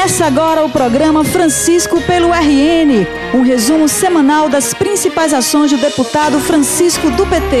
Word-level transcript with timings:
Começa 0.00 0.24
agora 0.24 0.64
o 0.64 0.70
programa 0.70 1.22
Francisco 1.22 2.00
pelo 2.00 2.28
RN, 2.32 3.06
um 3.34 3.42
resumo 3.42 3.86
semanal 3.86 4.48
das 4.48 4.72
principais 4.72 5.34
ações 5.34 5.70
do 5.70 5.76
deputado 5.76 6.40
Francisco 6.40 7.10
do 7.10 7.26
PT. 7.26 7.56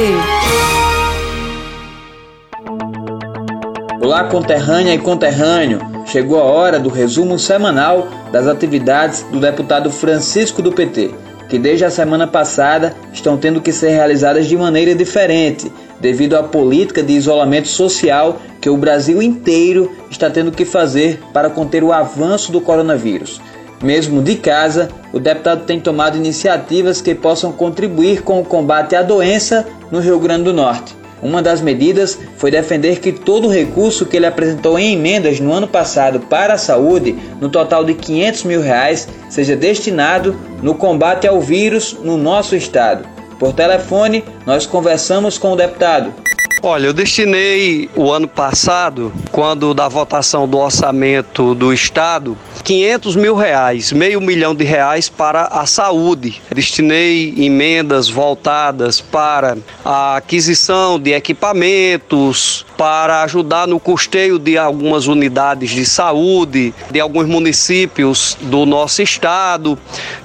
Olá, 4.02 4.24
conterrânea 4.24 4.94
e 4.94 4.98
conterrâneo. 4.98 5.80
Chegou 6.06 6.40
a 6.40 6.44
hora 6.44 6.80
do 6.80 6.88
resumo 6.88 7.38
semanal 7.38 8.08
das 8.32 8.46
atividades 8.46 9.22
do 9.24 9.38
deputado 9.38 9.90
Francisco 9.90 10.62
do 10.62 10.72
PT, 10.72 11.10
que 11.46 11.58
desde 11.58 11.84
a 11.84 11.90
semana 11.90 12.26
passada 12.26 12.96
estão 13.12 13.36
tendo 13.36 13.60
que 13.60 13.70
ser 13.70 13.90
realizadas 13.90 14.46
de 14.46 14.56
maneira 14.56 14.94
diferente, 14.94 15.70
devido 16.00 16.38
à 16.38 16.42
política 16.42 17.02
de 17.02 17.12
isolamento 17.12 17.68
social 17.68 18.40
que 18.60 18.68
o 18.68 18.76
Brasil 18.76 19.22
inteiro 19.22 19.90
está 20.10 20.28
tendo 20.28 20.52
que 20.52 20.64
fazer 20.64 21.20
para 21.32 21.50
conter 21.50 21.82
o 21.82 21.92
avanço 21.92 22.52
do 22.52 22.60
coronavírus. 22.60 23.40
Mesmo 23.82 24.22
de 24.22 24.36
casa, 24.36 24.90
o 25.12 25.18
deputado 25.18 25.64
tem 25.64 25.80
tomado 25.80 26.16
iniciativas 26.16 27.00
que 27.00 27.14
possam 27.14 27.50
contribuir 27.50 28.22
com 28.22 28.38
o 28.38 28.44
combate 28.44 28.94
à 28.94 29.02
doença 29.02 29.66
no 29.90 30.00
Rio 30.00 30.18
Grande 30.18 30.44
do 30.44 30.52
Norte. 30.52 31.00
Uma 31.22 31.42
das 31.42 31.60
medidas 31.60 32.18
foi 32.36 32.50
defender 32.50 32.98
que 32.98 33.12
todo 33.12 33.46
o 33.46 33.50
recurso 33.50 34.06
que 34.06 34.16
ele 34.16 34.26
apresentou 34.26 34.78
em 34.78 34.94
emendas 34.94 35.38
no 35.38 35.52
ano 35.52 35.68
passado 35.68 36.20
para 36.20 36.54
a 36.54 36.58
saúde, 36.58 37.16
no 37.40 37.48
total 37.48 37.84
de 37.84 37.94
500 37.94 38.44
mil 38.44 38.60
reais, 38.62 39.08
seja 39.28 39.54
destinado 39.54 40.34
no 40.62 40.74
combate 40.74 41.26
ao 41.26 41.40
vírus 41.40 41.96
no 42.02 42.16
nosso 42.16 42.56
estado. 42.56 43.06
Por 43.38 43.52
telefone, 43.52 44.24
nós 44.46 44.66
conversamos 44.66 45.36
com 45.36 45.52
o 45.52 45.56
deputado. 45.56 46.12
Olha, 46.62 46.88
eu 46.88 46.92
destinei 46.92 47.88
o 47.96 48.12
ano 48.12 48.28
passado, 48.28 49.10
quando 49.32 49.72
da 49.72 49.88
votação 49.88 50.46
do 50.46 50.58
orçamento 50.58 51.54
do 51.54 51.72
Estado, 51.72 52.36
500 52.62 53.16
mil 53.16 53.34
reais, 53.34 53.92
meio 53.92 54.20
milhão 54.20 54.54
de 54.54 54.62
reais 54.62 55.08
para 55.08 55.44
a 55.44 55.64
saúde. 55.64 56.42
Destinei 56.54 57.34
emendas 57.38 58.10
voltadas 58.10 59.00
para 59.00 59.56
a 59.82 60.16
aquisição 60.16 61.00
de 61.00 61.12
equipamentos, 61.12 62.66
para 62.76 63.22
ajudar 63.22 63.66
no 63.66 63.80
custeio 63.80 64.38
de 64.38 64.58
algumas 64.58 65.06
unidades 65.06 65.70
de 65.70 65.86
saúde, 65.86 66.74
de 66.90 67.00
alguns 67.00 67.26
municípios 67.26 68.36
do 68.38 68.66
nosso 68.66 69.00
estado, 69.00 69.78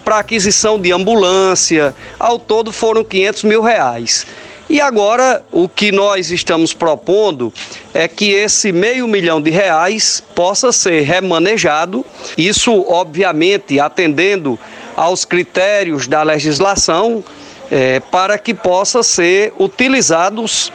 para 0.03 0.20
aquisição 0.20 0.77
de 0.77 0.92
ambulância. 0.92 1.95
Ao 2.20 2.38
todo 2.38 2.73
foram 2.73 3.05
500 3.05 3.44
mil 3.45 3.61
reais. 3.61 4.27
E 4.76 4.81
agora 4.81 5.42
o 5.54 5.70
que 5.70 5.90
nós 5.90 6.31
estamos 6.31 6.73
propondo 6.73 7.54
é 7.94 8.09
que 8.09 8.34
esse 8.34 8.73
meio 8.73 9.08
milhão 9.08 9.42
de 9.42 9.50
reais 9.50 10.22
possa 10.36 10.70
ser 10.73 11.04
remanejado, 11.04 12.06
isso 12.38 12.84
obviamente 12.86 13.80
atendendo 13.80 14.59
aos 14.94 15.23
critérios 15.23 16.08
da 16.08 16.22
legislação, 16.23 17.23
é, 17.72 18.02
para 18.02 18.38
que 18.38 18.54
possa 18.54 19.02
ser 19.02 19.54
utilizados 19.58 20.73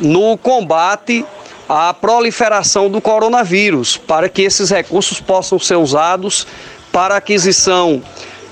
no 0.00 0.36
combate 0.36 1.24
à 1.68 1.94
proliferação 1.94 2.90
do 2.90 3.00
coronavírus, 3.00 3.96
para 3.96 4.28
que 4.28 4.42
esses 4.42 4.68
recursos 4.68 5.20
possam 5.20 5.60
ser 5.60 5.76
usados 5.76 6.44
para 6.90 7.14
aquisição 7.14 8.02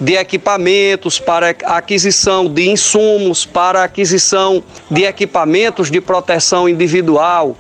de 0.00 0.14
equipamentos, 0.14 1.18
para 1.18 1.50
aquisição 1.64 2.46
de 2.52 2.68
insumos, 2.68 3.46
para 3.46 3.84
aquisição 3.84 4.62
de 4.90 5.04
equipamentos 5.04 5.90
de 5.90 6.00
proteção 6.00 6.68
individual, 6.68 7.56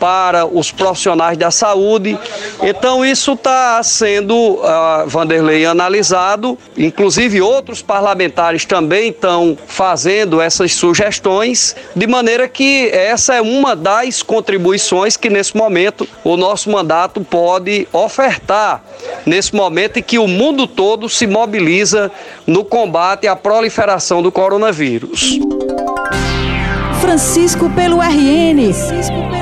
para 0.00 0.46
os 0.46 0.72
profissionais 0.72 1.36
da 1.36 1.50
saúde. 1.50 2.18
Então, 2.62 3.04
isso 3.04 3.34
está 3.34 3.82
sendo, 3.82 4.34
uh, 4.34 5.06
Vanderlei, 5.06 5.66
analisado. 5.66 6.58
Inclusive, 6.76 7.42
outros 7.42 7.82
parlamentares 7.82 8.64
também 8.64 9.10
estão 9.10 9.56
fazendo 9.66 10.40
essas 10.40 10.72
sugestões, 10.72 11.76
de 11.94 12.06
maneira 12.06 12.48
que 12.48 12.88
essa 12.88 13.34
é 13.34 13.42
uma 13.42 13.76
das 13.76 14.22
contribuições 14.22 15.18
que, 15.18 15.28
nesse 15.28 15.54
momento, 15.54 16.08
o 16.24 16.36
nosso 16.36 16.70
mandato 16.70 17.20
pode 17.20 17.86
ofertar, 17.92 18.82
nesse 19.26 19.54
momento 19.54 19.98
em 19.98 20.02
que 20.02 20.18
o 20.18 20.26
mundo 20.26 20.66
todo 20.66 21.08
se 21.08 21.26
mobiliza 21.26 22.10
no 22.46 22.64
combate 22.64 23.28
à 23.28 23.36
proliferação 23.36 24.22
do 24.22 24.32
coronavírus. 24.32 25.38
Francisco 27.02 27.68
pelo 27.70 28.00
RN. 28.00 29.39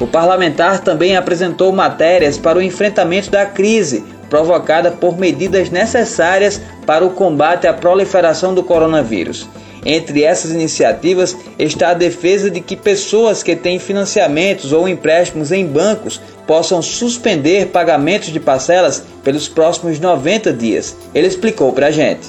O 0.00 0.06
parlamentar 0.06 0.80
também 0.80 1.16
apresentou 1.16 1.72
matérias 1.72 2.38
para 2.38 2.58
o 2.58 2.62
enfrentamento 2.62 3.30
da 3.30 3.44
crise 3.44 4.04
provocada 4.30 4.90
por 4.90 5.18
medidas 5.18 5.70
necessárias 5.70 6.60
para 6.86 7.04
o 7.04 7.10
combate 7.10 7.66
à 7.66 7.72
proliferação 7.72 8.54
do 8.54 8.62
coronavírus. 8.62 9.48
Entre 9.84 10.24
essas 10.24 10.50
iniciativas 10.50 11.36
está 11.58 11.90
a 11.90 11.94
defesa 11.94 12.50
de 12.50 12.60
que 12.60 12.76
pessoas 12.76 13.42
que 13.42 13.56
têm 13.56 13.78
financiamentos 13.78 14.72
ou 14.72 14.88
empréstimos 14.88 15.50
em 15.52 15.64
bancos 15.64 16.20
possam 16.46 16.82
suspender 16.82 17.68
pagamentos 17.68 18.28
de 18.28 18.40
parcelas 18.40 19.02
pelos 19.22 19.48
próximos 19.48 19.98
90 19.98 20.52
dias. 20.52 20.96
Ele 21.14 21.26
explicou 21.26 21.72
para 21.72 21.86
a 21.86 21.90
gente. 21.90 22.28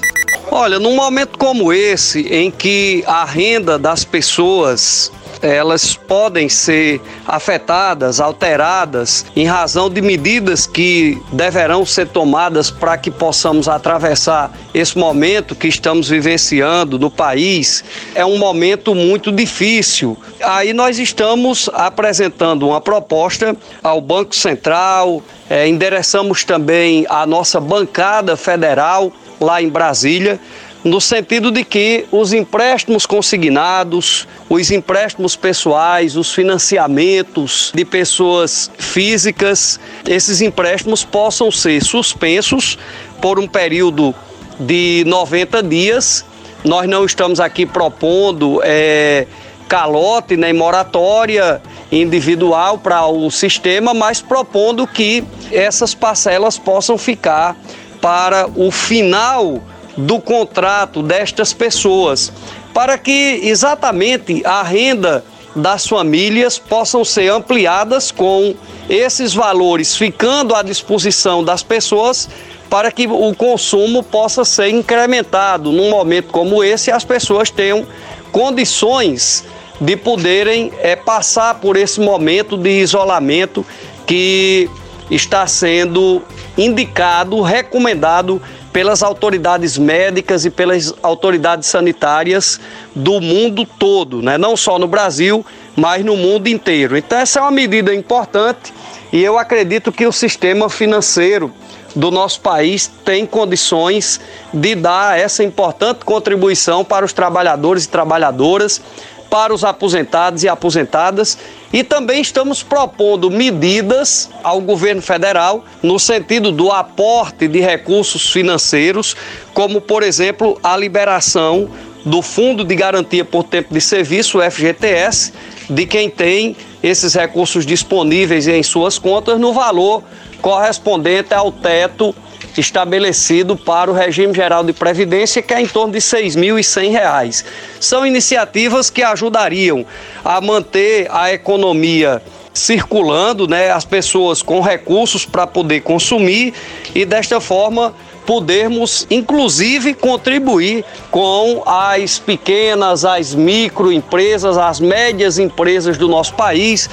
Olha, 0.51 0.79
num 0.79 0.95
momento 0.95 1.37
como 1.37 1.71
esse, 1.71 2.21
em 2.33 2.49
que 2.49 3.03
a 3.05 3.23
renda 3.23 3.77
das 3.77 4.03
pessoas 4.03 5.11
elas 5.41 5.95
podem 5.95 6.49
ser 6.49 7.01
afetadas, 7.25 8.19
alteradas, 8.19 9.25
em 9.35 9.45
razão 9.45 9.89
de 9.89 10.01
medidas 10.01 10.65
que 10.67 11.21
deverão 11.31 11.85
ser 11.85 12.07
tomadas 12.07 12.69
para 12.69 12.97
que 12.97 13.09
possamos 13.09 13.67
atravessar 13.67 14.51
esse 14.73 14.97
momento 14.97 15.55
que 15.55 15.67
estamos 15.67 16.09
vivenciando 16.09 16.99
no 16.99 17.09
país. 17.09 17.83
É 18.13 18.25
um 18.25 18.37
momento 18.37 18.93
muito 18.93 19.31
difícil. 19.31 20.17
Aí 20.41 20.73
nós 20.73 20.99
estamos 20.99 21.69
apresentando 21.73 22.67
uma 22.67 22.81
proposta 22.81 23.55
ao 23.83 24.01
Banco 24.01 24.35
Central, 24.35 25.21
é, 25.49 25.67
endereçamos 25.67 26.43
também 26.43 27.05
a 27.09 27.25
nossa 27.25 27.59
bancada 27.59 28.37
federal 28.37 29.11
lá 29.39 29.61
em 29.61 29.69
Brasília 29.69 30.39
no 30.83 31.01
sentido 31.01 31.51
de 31.51 31.63
que 31.63 32.05
os 32.11 32.31
empréstimos 32.31 33.05
consignados, 33.05 34.27
os 34.49 34.71
empréstimos 34.71 35.35
pessoais, 35.35 36.15
os 36.15 36.33
financiamentos 36.33 37.71
de 37.75 37.83
pessoas 37.83 38.71
físicas, 38.77 39.79
esses 40.07 40.41
empréstimos 40.41 41.03
possam 41.03 41.51
ser 41.51 41.83
suspensos 41.83 42.77
por 43.21 43.39
um 43.39 43.47
período 43.47 44.15
de 44.59 45.03
90 45.05 45.61
dias. 45.63 46.25
Nós 46.63 46.87
não 46.87 47.05
estamos 47.05 47.39
aqui 47.39 47.65
propondo 47.65 48.61
é, 48.63 49.27
calote 49.67 50.37
nem 50.37 50.53
moratória 50.53 51.61
individual 51.91 52.77
para 52.77 53.05
o 53.05 53.29
sistema, 53.29 53.93
mas 53.93 54.21
propondo 54.21 54.87
que 54.87 55.23
essas 55.51 55.93
parcelas 55.93 56.57
possam 56.57 56.97
ficar 56.97 57.55
para 58.01 58.49
o 58.55 58.71
final 58.71 59.61
do 59.99 60.19
contrato 60.19 61.03
destas 61.03 61.51
pessoas, 61.51 62.31
para 62.73 62.97
que 62.97 63.41
exatamente 63.43 64.41
a 64.45 64.63
renda 64.63 65.25
das 65.53 65.85
famílias 65.85 66.57
possam 66.57 67.03
ser 67.03 67.29
ampliadas 67.29 68.11
com 68.11 68.55
esses 68.89 69.33
valores 69.33 69.97
ficando 69.97 70.55
à 70.55 70.61
disposição 70.61 71.43
das 71.43 71.63
pessoas 71.63 72.29
para 72.69 72.91
que 72.91 73.07
o 73.07 73.33
consumo 73.35 74.03
possa 74.03 74.45
ser 74.45 74.69
incrementado. 74.69 75.71
Num 75.71 75.89
momento 75.89 76.31
como 76.31 76.63
esse 76.63 76.91
as 76.91 77.03
pessoas 77.03 77.49
tenham 77.49 77.85
condições 78.31 79.43
de 79.81 79.97
poderem 79.97 80.71
é, 80.79 80.95
passar 80.95 81.55
por 81.55 81.75
esse 81.75 81.99
momento 81.99 82.55
de 82.55 82.69
isolamento 82.69 83.65
que 84.05 84.69
está 85.09 85.47
sendo 85.47 86.21
indicado, 86.57 87.41
recomendado 87.41 88.41
pelas 88.71 89.01
autoridades 89.01 89.77
médicas 89.77 90.45
e 90.45 90.49
pelas 90.49 90.93
autoridades 91.01 91.67
sanitárias 91.67 92.59
do 92.95 93.19
mundo 93.19 93.65
todo, 93.65 94.21
né? 94.21 94.37
não 94.37 94.55
só 94.55 94.77
no 94.77 94.87
Brasil, 94.87 95.45
mas 95.75 96.03
no 96.03 96.15
mundo 96.15 96.47
inteiro. 96.47 96.97
Então, 96.97 97.17
essa 97.17 97.39
é 97.39 97.41
uma 97.41 97.51
medida 97.51 97.93
importante 97.93 98.73
e 99.11 99.23
eu 99.23 99.37
acredito 99.37 99.91
que 99.91 100.05
o 100.05 100.11
sistema 100.11 100.69
financeiro 100.69 101.51
do 101.95 102.11
nosso 102.11 102.41
país 102.41 102.91
tem 103.03 103.25
condições 103.25 104.21
de 104.53 104.75
dar 104.75 105.19
essa 105.19 105.43
importante 105.43 106.05
contribuição 106.05 106.85
para 106.85 107.03
os 107.03 107.13
trabalhadores 107.13 107.85
e 107.85 107.89
trabalhadoras 107.89 108.81
para 109.29 109.53
os 109.53 109.63
aposentados 109.63 110.43
e 110.43 110.49
aposentadas 110.49 111.37
e 111.71 111.83
também 111.83 112.21
estamos 112.21 112.63
propondo 112.63 113.29
medidas 113.29 114.29
ao 114.43 114.59
governo 114.59 115.01
federal 115.01 115.63
no 115.83 115.99
sentido 115.99 116.51
do 116.51 116.71
aporte 116.71 117.47
de 117.47 117.59
recursos 117.59 118.31
financeiros, 118.31 119.15
como 119.53 119.79
por 119.79 120.01
exemplo 120.01 120.59
a 120.63 120.75
liberação 120.75 121.69
do 122.05 122.21
Fundo 122.21 122.63
de 122.63 122.75
Garantia 122.75 123.23
por 123.23 123.43
Tempo 123.43 123.73
de 123.73 123.81
Serviço, 123.81 124.39
FGTS, 124.39 125.33
de 125.69 125.85
quem 125.85 126.09
tem 126.09 126.55
esses 126.81 127.13
recursos 127.13 127.65
disponíveis 127.65 128.47
em 128.47 128.63
suas 128.63 128.97
contas 128.97 129.39
no 129.39 129.53
valor 129.53 130.03
correspondente 130.41 131.33
ao 131.33 131.51
teto 131.51 132.15
estabelecido 132.59 133.55
para 133.55 133.89
o 133.89 133.93
regime 133.93 134.33
geral 134.33 134.63
de 134.63 134.73
previdência, 134.73 135.41
que 135.41 135.53
é 135.53 135.61
em 135.61 135.67
torno 135.67 135.93
de 135.93 135.99
R$ 135.99 136.23
6.100. 136.23 137.45
São 137.79 138.05
iniciativas 138.05 138.89
que 138.89 139.01
ajudariam 139.01 139.85
a 140.23 140.39
manter 140.41 141.07
a 141.09 141.31
economia 141.31 142.21
circulando, 142.53 143.47
né, 143.47 143.71
as 143.71 143.85
pessoas 143.85 144.41
com 144.41 144.59
recursos 144.59 145.25
para 145.25 145.47
poder 145.47 145.81
consumir 145.81 146.53
e 146.93 147.05
desta 147.05 147.39
forma 147.39 147.93
podermos 148.25 149.07
inclusive 149.09 149.93
contribuir 149.95 150.85
com 151.09 151.63
as 151.65 152.19
pequenas, 152.19 153.03
as 153.03 153.33
microempresas, 153.33 154.57
as 154.57 154.79
médias 154.79 155.39
empresas 155.39 155.97
do 155.97 156.07
nosso 156.07 156.35
país 156.35 156.89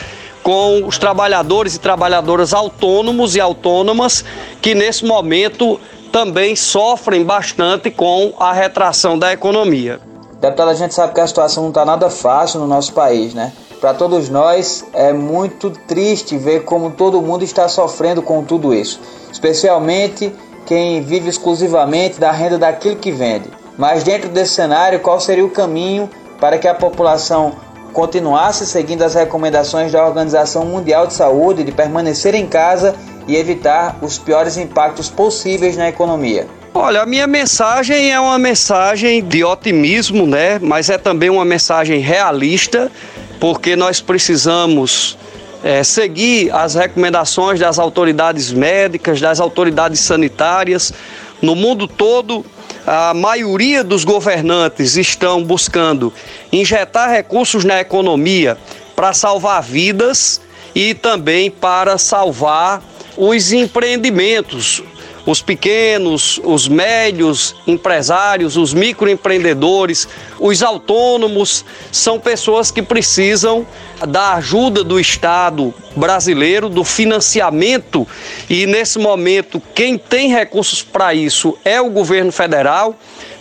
com 0.46 0.86
os 0.86 0.96
trabalhadores 0.96 1.74
e 1.74 1.80
trabalhadoras 1.80 2.54
autônomos 2.54 3.34
e 3.34 3.40
autônomas 3.40 4.24
que 4.62 4.76
nesse 4.76 5.04
momento 5.04 5.80
também 6.12 6.54
sofrem 6.54 7.24
bastante 7.24 7.90
com 7.90 8.32
a 8.38 8.52
retração 8.52 9.18
da 9.18 9.32
economia. 9.32 9.98
Deputado, 10.40 10.68
a 10.68 10.74
gente 10.74 10.94
sabe 10.94 11.12
que 11.14 11.20
a 11.20 11.26
situação 11.26 11.64
não 11.64 11.70
está 11.70 11.84
nada 11.84 12.08
fácil 12.08 12.60
no 12.60 12.66
nosso 12.68 12.92
país, 12.92 13.34
né? 13.34 13.52
Para 13.80 13.92
todos 13.92 14.28
nós 14.28 14.86
é 14.92 15.12
muito 15.12 15.68
triste 15.68 16.38
ver 16.38 16.62
como 16.62 16.92
todo 16.92 17.20
mundo 17.20 17.42
está 17.42 17.66
sofrendo 17.68 18.22
com 18.22 18.44
tudo 18.44 18.72
isso, 18.72 19.00
especialmente 19.32 20.32
quem 20.64 21.02
vive 21.02 21.28
exclusivamente 21.28 22.20
da 22.20 22.30
renda 22.30 22.56
daquilo 22.56 22.94
que 22.94 23.10
vende. 23.10 23.50
Mas 23.76 24.04
dentro 24.04 24.28
desse 24.28 24.54
cenário, 24.54 25.00
qual 25.00 25.18
seria 25.18 25.44
o 25.44 25.50
caminho 25.50 26.08
para 26.38 26.56
que 26.56 26.68
a 26.68 26.74
população 26.74 27.65
continuasse 27.96 28.66
seguindo 28.66 29.00
as 29.00 29.14
recomendações 29.14 29.90
da 29.90 30.06
Organização 30.06 30.66
Mundial 30.66 31.06
de 31.06 31.14
Saúde 31.14 31.64
de 31.64 31.72
permanecer 31.72 32.34
em 32.34 32.46
casa 32.46 32.94
e 33.26 33.34
evitar 33.34 33.96
os 34.02 34.18
piores 34.18 34.58
impactos 34.58 35.08
possíveis 35.08 35.78
na 35.78 35.88
economia. 35.88 36.46
Olha, 36.74 37.00
a 37.00 37.06
minha 37.06 37.26
mensagem 37.26 38.12
é 38.12 38.20
uma 38.20 38.38
mensagem 38.38 39.24
de 39.24 39.42
otimismo, 39.42 40.26
né? 40.26 40.58
Mas 40.60 40.90
é 40.90 40.98
também 40.98 41.30
uma 41.30 41.44
mensagem 41.46 42.00
realista, 42.00 42.92
porque 43.40 43.74
nós 43.74 43.98
precisamos 43.98 45.16
é, 45.64 45.82
seguir 45.82 46.50
as 46.52 46.74
recomendações 46.74 47.58
das 47.58 47.78
autoridades 47.78 48.52
médicas, 48.52 49.22
das 49.22 49.40
autoridades 49.40 50.00
sanitárias. 50.00 50.92
No 51.40 51.54
mundo 51.54 51.88
todo, 51.88 52.44
a 52.86 53.12
maioria 53.12 53.82
dos 53.82 54.04
governantes 54.04 54.96
estão 54.96 55.42
buscando 55.42 56.12
injetar 56.52 57.10
recursos 57.10 57.64
na 57.64 57.80
economia 57.80 58.56
para 58.94 59.12
salvar 59.12 59.60
vidas 59.60 60.40
e 60.72 60.94
também 60.94 61.50
para 61.50 61.98
salvar 61.98 62.80
os 63.16 63.52
empreendimentos, 63.52 64.82
os 65.26 65.42
pequenos, 65.42 66.40
os 66.44 66.68
médios 66.68 67.56
empresários, 67.66 68.56
os 68.56 68.72
microempreendedores, 68.72 70.08
os 70.38 70.62
autônomos, 70.62 71.64
são 71.90 72.20
pessoas 72.20 72.70
que 72.70 72.80
precisam 72.80 73.66
da 74.08 74.34
ajuda 74.34 74.84
do 74.84 75.00
Estado 75.00 75.74
brasileiro, 75.96 76.68
do 76.68 76.84
financiamento, 76.84 78.06
e 78.48 78.66
nesse 78.66 79.00
momento 79.00 79.60
quem 79.74 79.98
tem 79.98 80.28
recursos 80.28 80.80
para 80.82 81.12
isso 81.12 81.58
é 81.64 81.80
o 81.80 81.90
governo 81.90 82.30
federal, 82.30 82.94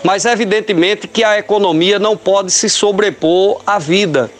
mas 0.03 0.25
evidentemente 0.25 1.07
que 1.07 1.23
a 1.23 1.37
economia 1.37 1.99
não 1.99 2.17
pode 2.17 2.51
se 2.51 2.67
sobrepor 2.67 3.61
à 3.65 3.77
vida. 3.77 4.31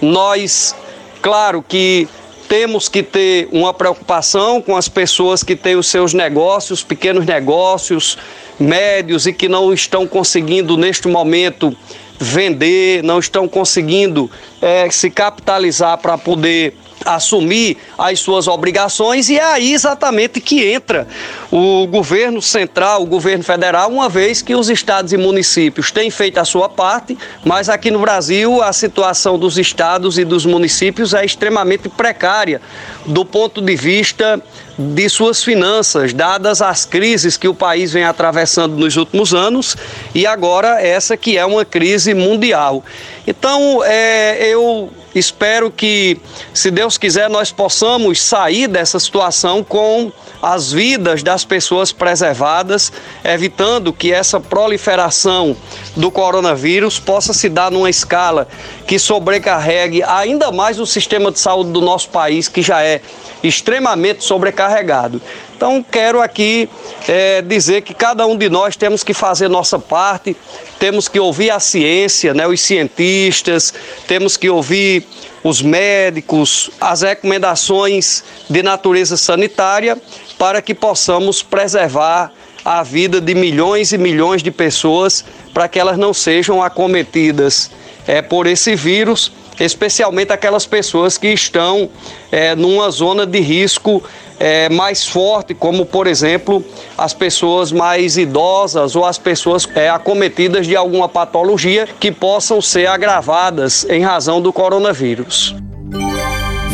Nós, 0.00 0.74
claro 1.20 1.62
que 1.66 2.08
temos 2.48 2.88
que 2.88 3.02
ter 3.02 3.48
uma 3.50 3.72
preocupação 3.72 4.60
com 4.60 4.76
as 4.76 4.88
pessoas 4.88 5.42
que 5.42 5.56
têm 5.56 5.76
os 5.76 5.86
seus 5.86 6.14
negócios, 6.14 6.82
pequenos 6.82 7.24
negócios, 7.24 8.18
médios 8.58 9.26
e 9.26 9.32
que 9.32 9.48
não 9.48 9.72
estão 9.72 10.06
conseguindo 10.06 10.76
neste 10.76 11.08
momento 11.08 11.76
vender, 12.18 13.02
não 13.02 13.18
estão 13.18 13.48
conseguindo 13.48 14.30
é, 14.62 14.88
se 14.90 15.10
capitalizar 15.10 15.98
para 15.98 16.16
poder 16.16 16.74
assumir 17.04 17.76
as 17.98 18.20
suas 18.20 18.48
obrigações 18.48 19.28
e 19.28 19.38
é 19.38 19.44
aí 19.44 19.72
exatamente 19.72 20.40
que 20.40 20.64
entra 20.64 21.06
o 21.50 21.86
governo 21.86 22.40
central, 22.40 23.02
o 23.02 23.06
governo 23.06 23.44
federal, 23.44 23.90
uma 23.90 24.08
vez 24.08 24.42
que 24.42 24.54
os 24.54 24.68
estados 24.68 25.12
e 25.12 25.16
municípios 25.16 25.90
têm 25.90 26.10
feito 26.10 26.38
a 26.38 26.44
sua 26.44 26.68
parte, 26.68 27.16
mas 27.44 27.68
aqui 27.68 27.90
no 27.90 27.98
Brasil 27.98 28.62
a 28.62 28.72
situação 28.72 29.38
dos 29.38 29.58
estados 29.58 30.18
e 30.18 30.24
dos 30.24 30.44
municípios 30.44 31.14
é 31.14 31.24
extremamente 31.24 31.88
precária 31.88 32.60
do 33.06 33.24
ponto 33.24 33.60
de 33.60 33.76
vista 33.76 34.42
de 34.76 35.08
suas 35.08 35.42
finanças, 35.42 36.12
dadas 36.12 36.60
as 36.60 36.84
crises 36.84 37.36
que 37.36 37.46
o 37.46 37.54
país 37.54 37.92
vem 37.92 38.04
atravessando 38.04 38.76
nos 38.76 38.96
últimos 38.96 39.32
anos 39.32 39.76
e 40.14 40.26
agora 40.26 40.82
essa 40.82 41.16
que 41.16 41.38
é 41.38 41.46
uma 41.46 41.64
crise 41.64 42.12
mundial. 42.12 42.82
Então, 43.26 43.82
é, 43.84 44.46
eu 44.48 44.90
espero 45.14 45.70
que, 45.70 46.20
se 46.52 46.70
Deus 46.70 46.98
quiser, 46.98 47.30
nós 47.30 47.50
possamos 47.50 48.20
sair 48.20 48.68
dessa 48.68 48.98
situação 48.98 49.64
com 49.64 50.12
as 50.42 50.70
vidas 50.70 51.22
das 51.22 51.42
pessoas 51.42 51.90
preservadas, 51.90 52.92
evitando 53.24 53.94
que 53.94 54.12
essa 54.12 54.38
proliferação 54.38 55.56
do 55.96 56.10
coronavírus 56.10 56.98
possa 56.98 57.32
se 57.32 57.48
dar 57.48 57.70
numa 57.70 57.88
escala 57.88 58.46
que 58.86 58.98
sobrecarregue 58.98 60.02
ainda 60.02 60.52
mais 60.52 60.78
o 60.78 60.84
sistema 60.84 61.32
de 61.32 61.38
saúde 61.38 61.70
do 61.70 61.80
nosso 61.80 62.10
país, 62.10 62.46
que 62.46 62.60
já 62.60 62.82
é 62.82 63.00
extremamente 63.42 64.22
sobrecarregado. 64.22 65.20
Então, 65.56 65.82
quero 65.82 66.20
aqui 66.20 66.68
é, 67.06 67.40
dizer 67.40 67.82
que 67.82 67.94
cada 67.94 68.26
um 68.26 68.36
de 68.36 68.48
nós 68.48 68.76
temos 68.76 69.04
que 69.04 69.14
fazer 69.14 69.48
nossa 69.48 69.78
parte, 69.78 70.36
temos 70.78 71.08
que 71.08 71.18
ouvir 71.20 71.50
a 71.50 71.60
ciência, 71.60 72.34
né, 72.34 72.46
os 72.46 72.60
cientistas, 72.60 73.72
temos 74.06 74.36
que 74.36 74.50
ouvir 74.50 75.06
os 75.44 75.62
médicos, 75.62 76.70
as 76.80 77.02
recomendações 77.02 78.24
de 78.50 78.62
natureza 78.62 79.16
sanitária 79.16 79.96
para 80.38 80.60
que 80.60 80.74
possamos 80.74 81.42
preservar 81.42 82.32
a 82.64 82.82
vida 82.82 83.20
de 83.20 83.34
milhões 83.34 83.92
e 83.92 83.98
milhões 83.98 84.42
de 84.42 84.50
pessoas 84.50 85.24
para 85.52 85.68
que 85.68 85.78
elas 85.78 85.98
não 85.98 86.12
sejam 86.14 86.62
acometidas 86.62 87.70
é, 88.06 88.22
por 88.22 88.46
esse 88.46 88.74
vírus, 88.74 89.30
especialmente 89.58 90.32
aquelas 90.32 90.66
pessoas 90.66 91.16
que 91.18 91.28
estão 91.28 91.88
é, 92.30 92.54
numa 92.54 92.90
zona 92.90 93.26
de 93.26 93.40
risco 93.40 94.02
é, 94.38 94.68
mais 94.68 95.06
forte, 95.06 95.54
como 95.54 95.86
por 95.86 96.06
exemplo 96.06 96.64
as 96.98 97.14
pessoas 97.14 97.70
mais 97.70 98.16
idosas 98.16 98.96
ou 98.96 99.04
as 99.04 99.18
pessoas 99.18 99.68
é, 99.74 99.88
acometidas 99.88 100.66
de 100.66 100.76
alguma 100.76 101.08
patologia 101.08 101.88
que 102.00 102.10
possam 102.10 102.60
ser 102.60 102.86
agravadas 102.86 103.86
em 103.88 104.02
razão 104.02 104.40
do 104.40 104.52
coronavírus. 104.52 105.54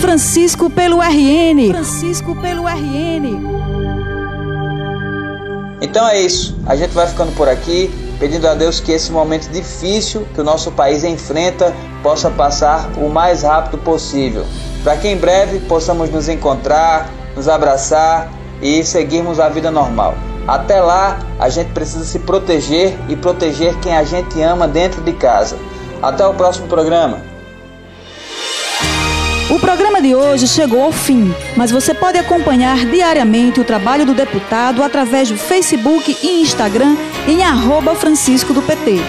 Francisco 0.00 0.70
pelo 0.70 1.00
RN. 1.00 1.68
Francisco 1.70 2.34
pelo 2.40 2.66
RN. 2.66 3.60
Então 5.82 6.06
é 6.08 6.20
isso. 6.20 6.58
A 6.66 6.76
gente 6.76 6.90
vai 6.90 7.06
ficando 7.06 7.32
por 7.32 7.48
aqui, 7.48 7.90
pedindo 8.20 8.46
a 8.46 8.54
Deus 8.54 8.78
que 8.78 8.92
esse 8.92 9.10
momento 9.10 9.48
difícil 9.50 10.26
que 10.34 10.40
o 10.42 10.44
nosso 10.44 10.70
país 10.70 11.02
enfrenta 11.02 11.74
possa 12.02 12.30
passar 12.30 12.90
o 12.98 13.08
mais 13.08 13.42
rápido 13.42 13.78
possível, 13.78 14.44
para 14.84 14.96
que 14.98 15.08
em 15.08 15.16
breve 15.16 15.58
possamos 15.60 16.10
nos 16.10 16.28
encontrar, 16.28 17.10
nos 17.34 17.48
abraçar 17.48 18.30
e 18.60 18.84
seguirmos 18.84 19.40
a 19.40 19.48
vida 19.48 19.70
normal. 19.70 20.14
Até 20.46 20.80
lá, 20.80 21.18
a 21.38 21.48
gente 21.48 21.72
precisa 21.72 22.04
se 22.04 22.18
proteger 22.18 22.96
e 23.08 23.16
proteger 23.16 23.74
quem 23.80 23.96
a 23.96 24.04
gente 24.04 24.40
ama 24.42 24.68
dentro 24.68 25.00
de 25.00 25.12
casa. 25.14 25.56
Até 26.02 26.26
o 26.26 26.34
próximo 26.34 26.66
programa. 26.66 27.22
O 29.50 29.58
programa 29.58 30.00
de 30.00 30.14
hoje 30.14 30.46
chegou 30.46 30.80
ao 30.80 30.92
fim, 30.92 31.34
mas 31.56 31.72
você 31.72 31.92
pode 31.92 32.16
acompanhar 32.16 32.86
diariamente 32.86 33.58
o 33.58 33.64
trabalho 33.64 34.06
do 34.06 34.14
deputado 34.14 34.80
através 34.80 35.28
do 35.28 35.36
Facebook 35.36 36.16
e 36.22 36.40
Instagram 36.40 36.96
em 37.26 37.42
arroba 37.42 37.96
Francisco 37.96 38.54
do 38.54 38.62
PT. 38.62 39.00